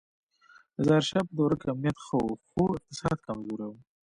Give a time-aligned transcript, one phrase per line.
[0.75, 3.73] د ظاهر شاه په دوره کې امنیت ښه و خو اقتصاد کمزوری و